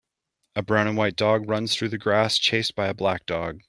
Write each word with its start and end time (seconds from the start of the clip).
A 0.55 0.63
brown 0.63 0.87
and 0.87 0.97
white 0.97 1.15
dog 1.15 1.47
runs 1.47 1.75
through 1.75 1.89
the 1.89 1.99
grass 1.99 2.39
chased 2.39 2.73
by 2.73 2.87
a 2.87 2.93
black 2.95 3.27
dog. 3.27 3.59